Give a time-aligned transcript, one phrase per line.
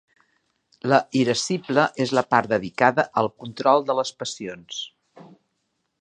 [0.93, 4.85] La irascible és la part dedicada al control de les passions.